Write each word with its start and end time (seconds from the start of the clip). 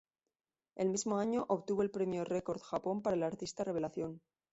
El 0.75 0.89
mismo 0.89 1.19
año, 1.19 1.45
obtuvo 1.47 1.83
el 1.83 1.91
Premio 1.91 2.23
Record 2.25 2.59
Japón 2.61 3.03
para 3.03 3.15
el 3.15 3.21
artista 3.21 3.63
revelación. 3.63 4.19